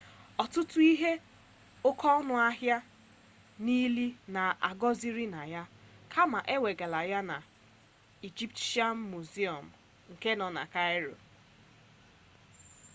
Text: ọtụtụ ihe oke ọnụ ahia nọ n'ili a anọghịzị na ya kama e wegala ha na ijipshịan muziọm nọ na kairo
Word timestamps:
ọtụtụ 0.43 0.77
ihe 0.91 1.13
oke 1.87 2.07
ọnụ 2.17 2.33
ahia 2.47 2.77
nọ 2.81 2.87
n'ili 3.63 4.07
a 4.43 4.43
anọghịzị 4.67 5.25
na 5.33 5.41
ya 5.53 5.63
kama 6.13 6.39
e 6.53 6.55
wegala 6.63 6.99
ha 7.09 7.19
na 7.29 7.37
ijipshịan 8.27 8.95
muziọm 9.09 9.65
nọ 10.39 10.47
na 10.57 10.63
kairo 10.73 11.13